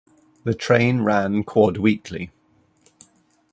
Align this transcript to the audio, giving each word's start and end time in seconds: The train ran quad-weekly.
The 0.45 0.55
train 0.55 1.01
ran 1.01 1.43
quad-weekly. 1.43 2.31